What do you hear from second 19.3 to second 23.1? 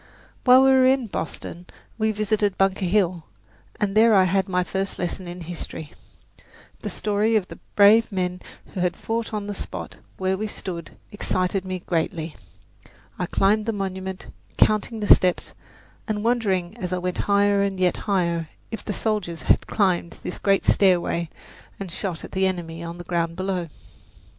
had climbed this great stairway and shot at the enemy on the